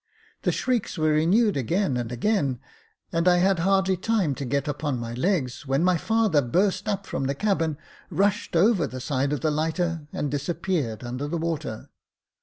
[0.41, 2.59] The shrieks were renewed again and again,
[3.11, 7.05] and I had hardly time to get upon my legs when my father burst up
[7.05, 7.77] from the cabin,
[8.09, 11.91] rushed over the side of the lighter, and disappeared under the water.